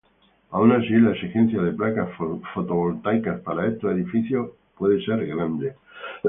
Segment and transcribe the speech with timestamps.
[0.49, 2.09] Aun así, la exigencia de placas
[2.55, 5.75] fotovoltaicas para estos edificios puede ser grande.